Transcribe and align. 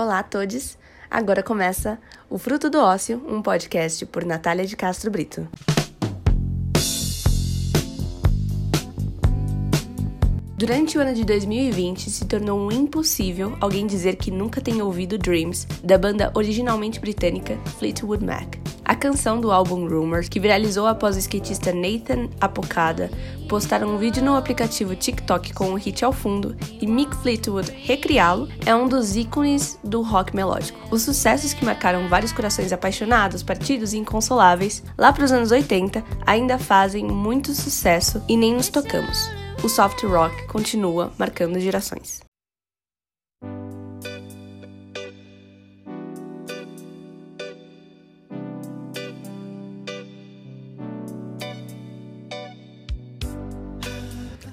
Olá 0.00 0.20
a 0.20 0.22
todos! 0.22 0.78
Agora 1.10 1.42
começa 1.42 1.98
o 2.30 2.38
Fruto 2.38 2.70
do 2.70 2.78
Ócio, 2.78 3.20
um 3.26 3.42
podcast 3.42 4.06
por 4.06 4.24
Natália 4.24 4.64
de 4.64 4.76
Castro 4.76 5.10
Brito. 5.10 5.48
Durante 10.58 10.98
o 10.98 11.00
ano 11.00 11.14
de 11.14 11.24
2020, 11.24 12.10
se 12.10 12.24
tornou 12.24 12.58
um 12.58 12.72
impossível 12.72 13.56
alguém 13.60 13.86
dizer 13.86 14.16
que 14.16 14.28
nunca 14.28 14.60
tenha 14.60 14.84
ouvido 14.84 15.16
Dreams, 15.16 15.68
da 15.84 15.96
banda 15.96 16.32
originalmente 16.34 16.98
britânica 16.98 17.56
Fleetwood 17.78 18.24
Mac. 18.24 18.56
A 18.84 18.96
canção 18.96 19.40
do 19.40 19.52
álbum 19.52 19.86
Rumors, 19.86 20.28
que 20.28 20.40
viralizou 20.40 20.88
após 20.88 21.14
o 21.14 21.20
skatista 21.20 21.72
Nathan 21.72 22.28
Apocada 22.40 23.08
postar 23.48 23.84
um 23.84 23.98
vídeo 23.98 24.20
no 24.20 24.34
aplicativo 24.34 24.96
TikTok 24.96 25.54
com 25.54 25.70
o 25.70 25.76
hit 25.76 26.04
ao 26.04 26.12
fundo 26.12 26.56
e 26.80 26.88
Mick 26.88 27.14
Fleetwood 27.18 27.70
recriá-lo, 27.70 28.48
é 28.66 28.74
um 28.74 28.88
dos 28.88 29.14
ícones 29.14 29.78
do 29.84 30.02
rock 30.02 30.34
melódico. 30.34 30.80
Os 30.90 31.02
sucessos 31.02 31.54
que 31.54 31.64
marcaram 31.64 32.08
vários 32.08 32.32
corações 32.32 32.72
apaixonados, 32.72 33.44
partidos 33.44 33.92
e 33.92 33.98
inconsoláveis, 33.98 34.82
lá 34.98 35.12
para 35.12 35.24
os 35.24 35.30
anos 35.30 35.52
80, 35.52 36.02
ainda 36.26 36.58
fazem 36.58 37.04
muito 37.04 37.54
sucesso 37.54 38.20
e 38.28 38.36
nem 38.36 38.54
nos 38.54 38.68
tocamos 38.68 39.30
o 39.62 39.68
soft 39.68 40.02
rock 40.04 40.46
continua 40.46 41.12
marcando 41.18 41.58
gerações. 41.58 42.20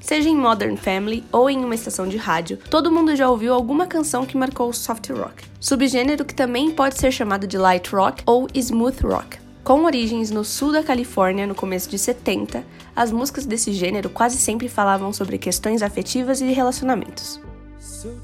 Seja 0.02 0.30
em 0.30 0.38
Modern 0.38 0.78
Family 0.78 1.24
ou 1.32 1.50
em 1.50 1.64
uma 1.66 1.76
estação 1.76 2.08
de 2.08 2.16
rádio, 2.16 2.58
todo 2.70 2.92
mundo 2.92 3.16
já 3.16 3.30
ouviu 3.30 3.54
alguma 3.54 3.88
canção 3.88 4.26
que 4.26 4.38
marcou 4.38 4.70
o 4.70 4.74
soft 4.74 5.10
rock, 5.10 5.44
subgênero 5.60 6.24
que 6.24 6.34
também 6.34 6.72
pode 6.72 6.98
ser 6.98 7.12
chamado 7.12 7.48
de 7.48 7.58
light 7.58 7.90
rock 7.90 8.24
ou 8.26 8.48
smooth 8.54 9.02
rock. 9.02 9.45
Com 9.66 9.84
origens 9.84 10.30
no 10.30 10.46
sul 10.46 10.72
da 10.72 10.84
Califórnia 10.84 11.48
no 11.48 11.56
começo 11.56 11.90
de 11.90 11.98
70, 11.98 12.64
as 12.96 13.12
músicas 13.12 13.48
desse 13.48 13.74
gênero 13.74 14.12
quase 14.12 14.38
sempre 14.38 14.70
falavam 14.70 15.12
sobre 15.12 15.40
questões 15.40 15.82
afetivas 15.82 16.40
e 16.40 16.52
relacionamentos. 16.54 17.42
So 17.80 18.16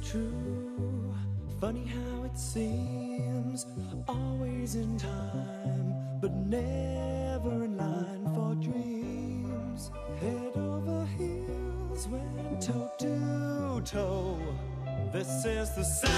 This 15.11 15.45
is 15.45 15.69
the 15.75 15.83
sound 15.83 16.11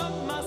of 0.00 0.26
my 0.26 0.39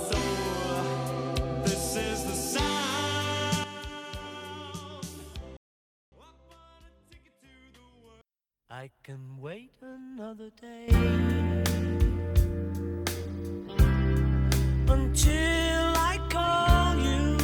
I 8.75 8.89
can 9.03 9.19
wait 9.39 9.69
another 9.83 10.49
day 10.59 10.87
until 14.87 15.93
I 15.95 16.17
call 16.31 16.97
you. 16.97 17.37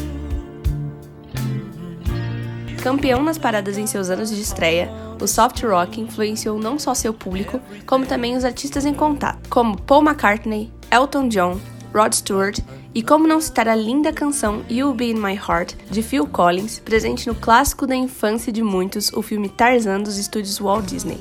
Campeão 2.81 3.22
nas 3.22 3.38
paradas 3.38 3.77
em 3.77 3.85
seus 3.85 4.09
anos 4.09 4.31
de 4.31 4.41
estreia, 4.41 4.89
o 5.22 5.27
soft 5.27 5.61
rock 5.61 6.02
influenciou 6.02 6.57
não 6.57 6.80
só 6.80 6.95
seu 6.95 7.13
público, 7.13 7.61
como 7.85 8.07
também 8.07 8.35
os 8.35 8.44
artistas 8.44 8.83
em 8.83 8.95
contato, 8.95 9.47
como 9.50 9.80
Paul 9.80 10.02
McCartney, 10.02 10.73
Elton 10.91 11.27
John, 11.27 11.61
Rod 11.94 12.13
Stewart 12.13 12.59
e 12.94 13.04
como 13.04 13.28
não 13.28 13.40
citar 13.40 13.68
a 13.68 13.76
linda 13.76 14.12
canção 14.12 14.64
You'll 14.70 14.94
Be 14.94 15.12
In 15.12 15.16
My 15.16 15.36
Heart, 15.36 15.76
de 15.90 16.02
Phil 16.02 16.26
Collins, 16.26 16.80
presente 16.80 17.28
no 17.28 17.36
clássico 17.36 17.86
da 17.86 17.96
infância 17.96 18.52
de 18.52 18.64
muitos, 18.64 19.13
o 19.13 19.22
filme 19.22 19.47
Tarzan 19.47 20.02
dos 20.02 20.18
estúdios 20.18 20.59
Walt 20.59 20.86
Disney. 20.86 21.19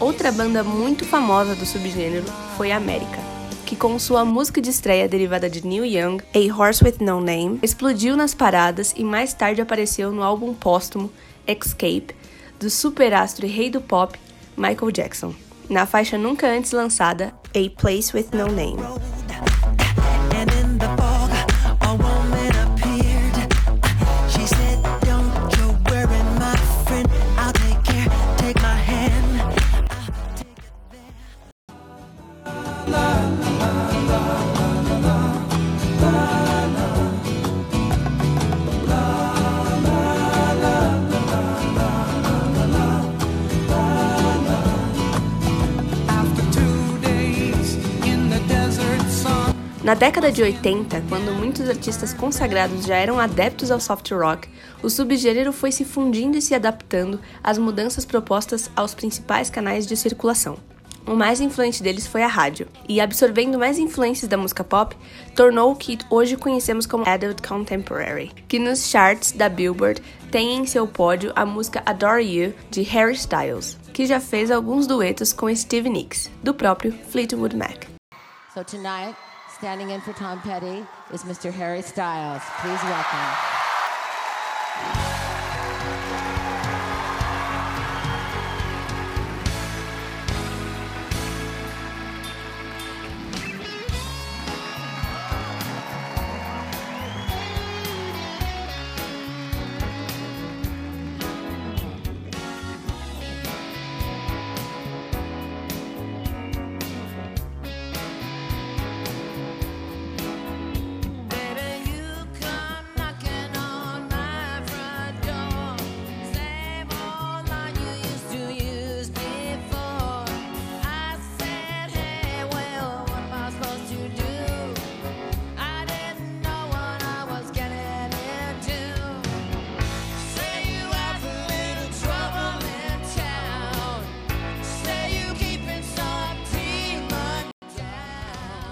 Outra 0.00 0.32
banda 0.32 0.64
muito 0.64 1.04
famosa 1.04 1.54
do 1.54 1.66
subgênero 1.66 2.24
foi 2.56 2.72
a 2.72 2.76
América 2.76 3.27
que 3.68 3.76
com 3.76 3.98
sua 3.98 4.24
música 4.24 4.62
de 4.62 4.70
estreia 4.70 5.06
derivada 5.06 5.50
de 5.50 5.66
Neil 5.66 5.84
Young, 5.84 6.22
A 6.34 6.56
Horse 6.56 6.82
With 6.82 7.04
No 7.04 7.20
Name, 7.20 7.58
explodiu 7.62 8.16
nas 8.16 8.34
paradas 8.34 8.94
e 8.96 9.04
mais 9.04 9.34
tarde 9.34 9.60
apareceu 9.60 10.10
no 10.10 10.22
álbum 10.22 10.54
póstumo 10.54 11.12
Escape, 11.46 12.16
do 12.58 12.70
superastro 12.70 13.44
e 13.44 13.48
rei 13.50 13.68
do 13.68 13.82
pop 13.82 14.18
Michael 14.56 14.90
Jackson, 14.90 15.34
na 15.68 15.84
faixa 15.84 16.16
nunca 16.16 16.48
antes 16.48 16.72
lançada 16.72 17.34
A 17.48 17.78
Place 17.78 18.16
With 18.16 18.28
No 18.32 18.46
Name. 18.46 19.17
Na 49.88 49.94
década 49.94 50.30
de 50.30 50.42
80, 50.42 51.02
quando 51.08 51.32
muitos 51.32 51.66
artistas 51.66 52.12
consagrados 52.12 52.84
já 52.84 52.94
eram 52.94 53.18
adeptos 53.18 53.70
ao 53.70 53.80
soft 53.80 54.10
rock, 54.10 54.46
o 54.82 54.90
subgênero 54.90 55.50
foi 55.50 55.72
se 55.72 55.82
fundindo 55.82 56.36
e 56.36 56.42
se 56.42 56.54
adaptando 56.54 57.18
às 57.42 57.56
mudanças 57.56 58.04
propostas 58.04 58.70
aos 58.76 58.92
principais 58.92 59.48
canais 59.48 59.86
de 59.86 59.96
circulação. 59.96 60.58
O 61.06 61.14
mais 61.16 61.40
influente 61.40 61.82
deles 61.82 62.06
foi 62.06 62.22
a 62.22 62.26
rádio, 62.26 62.68
e 62.86 63.00
absorvendo 63.00 63.58
mais 63.58 63.78
influências 63.78 64.28
da 64.28 64.36
música 64.36 64.62
pop, 64.62 64.94
tornou 65.34 65.72
o 65.72 65.76
que 65.76 65.96
hoje 66.10 66.36
conhecemos 66.36 66.84
como 66.84 67.08
Adult 67.08 67.40
Contemporary, 67.40 68.30
que 68.46 68.58
nos 68.58 68.90
charts 68.90 69.32
da 69.32 69.48
Billboard 69.48 70.02
tem 70.30 70.54
em 70.54 70.66
seu 70.66 70.86
pódio 70.86 71.32
a 71.34 71.46
música 71.46 71.82
Adore 71.86 72.30
You 72.30 72.52
de 72.70 72.82
Harry 72.82 73.14
Styles, 73.14 73.78
que 73.94 74.04
já 74.04 74.20
fez 74.20 74.50
alguns 74.50 74.86
duetos 74.86 75.32
com 75.32 75.54
Steve 75.56 75.88
Nicks, 75.88 76.30
do 76.42 76.52
próprio 76.52 76.92
Fleetwood 77.10 77.56
Mac. 77.56 77.86
So 78.54 78.64
tonight, 78.64 79.14
Standing 79.58 79.90
in 79.90 80.00
for 80.00 80.12
Tom 80.12 80.40
Petty 80.40 80.86
is 81.12 81.24
Mr. 81.24 81.52
Harry 81.52 81.82
Styles. 81.82 82.42
Please 82.60 82.80
welcome. 82.84 85.07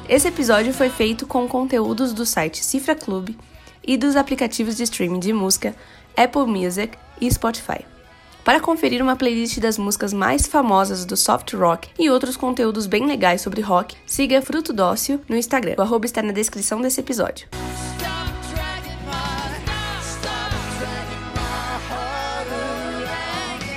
Esse 0.08 0.28
episódio 0.28 0.72
foi 0.72 0.88
feito 0.88 1.26
com 1.26 1.48
conteúdos 1.48 2.12
do 2.12 2.24
site 2.24 2.64
Cifra 2.64 2.94
Club 2.94 3.30
e 3.84 3.96
dos 3.96 4.14
aplicativos 4.14 4.76
de 4.76 4.84
streaming 4.84 5.18
de 5.18 5.32
música 5.32 5.74
Apple 6.16 6.46
Music 6.46 6.96
e 7.20 7.28
Spotify. 7.28 7.84
Para 8.44 8.60
conferir 8.60 9.02
uma 9.02 9.16
playlist 9.16 9.58
das 9.58 9.76
músicas 9.76 10.12
mais 10.12 10.46
famosas 10.46 11.04
do 11.04 11.16
soft 11.16 11.52
rock 11.54 11.88
e 11.98 12.08
outros 12.08 12.36
conteúdos 12.36 12.86
bem 12.86 13.04
legais 13.04 13.40
sobre 13.40 13.60
rock, 13.60 13.96
siga 14.06 14.40
Fruto 14.40 14.72
Dócil 14.72 15.20
no 15.28 15.36
Instagram. 15.36 15.74
O 15.76 15.82
arroba 15.82 16.06
está 16.06 16.22
na 16.22 16.32
descrição 16.32 16.80
desse 16.80 17.00
episódio. 17.00 17.48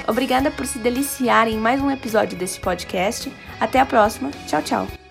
Obrigada 0.07 0.51
por 0.51 0.67
se 0.67 0.77
deliciar 0.77 1.47
em 1.47 1.57
mais 1.57 1.81
um 1.81 1.89
episódio 1.89 2.37
deste 2.37 2.59
podcast. 2.59 3.31
Até 3.59 3.79
a 3.79 3.85
próxima. 3.85 4.29
Tchau, 4.47 4.61
tchau. 4.61 5.08